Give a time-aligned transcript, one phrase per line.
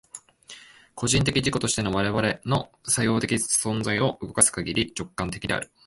[0.95, 5.69] 個人的自己としての我々の作用的存在を動かすかぎり、直観的である。